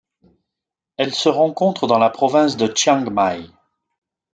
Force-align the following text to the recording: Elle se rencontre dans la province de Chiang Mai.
Elle 0.97 1.13
se 1.13 1.29
rencontre 1.29 1.85
dans 1.85 1.99
la 1.99 2.09
province 2.09 2.57
de 2.57 2.75
Chiang 2.75 3.07
Mai. 3.11 3.45